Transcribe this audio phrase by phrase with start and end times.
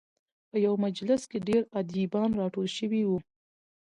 [0.49, 3.17] په یوه مجلس کې ډېر ادیبان راټول شوي وو.